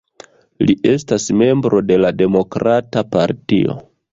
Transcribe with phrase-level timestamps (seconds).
[0.69, 3.79] Li estas membro de la Demokrata partio.